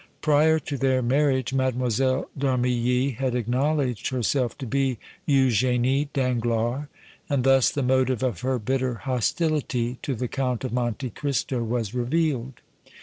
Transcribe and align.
Prior 0.23 0.57
to 0.57 0.77
their 0.77 1.03
marriage 1.03 1.53
Mlle. 1.53 2.27
d' 2.35 2.43
Armilly 2.43 3.17
had 3.17 3.35
acknowledged 3.35 4.07
herself 4.09 4.57
to 4.57 4.65
be 4.65 4.97
Eugénie 5.29 6.07
Danglars, 6.11 6.87
and 7.29 7.43
thus 7.43 7.69
the 7.69 7.83
motive 7.83 8.23
of 8.23 8.41
her 8.41 8.57
bitter 8.57 8.95
hostility 8.95 9.99
to 10.01 10.15
the 10.15 10.27
Count 10.27 10.63
of 10.63 10.73
Monte 10.73 11.11
Cristo 11.11 11.63
was 11.63 11.93
revealed. 11.93 12.61